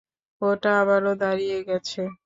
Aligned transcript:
ওটা 0.41 0.71
আবারো 0.81 1.11
দাঁড়িয়ে 1.21 1.57
গেছে। 1.67 2.01